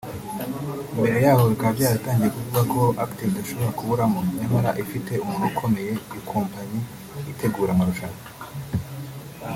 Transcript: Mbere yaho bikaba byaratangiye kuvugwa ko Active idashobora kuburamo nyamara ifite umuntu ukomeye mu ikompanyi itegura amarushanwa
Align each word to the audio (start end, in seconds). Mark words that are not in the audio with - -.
Mbere 0.99 1.17
yaho 1.25 1.43
bikaba 1.51 1.71
byaratangiye 1.77 2.29
kuvugwa 2.35 2.61
ko 2.73 2.81
Active 3.03 3.29
idashobora 3.31 3.77
kuburamo 3.77 4.19
nyamara 4.37 4.69
ifite 4.83 5.11
umuntu 5.23 5.45
ukomeye 5.51 5.91
mu 6.05 6.13
ikompanyi 6.21 6.79
itegura 7.31 7.69
amarushanwa 7.73 8.21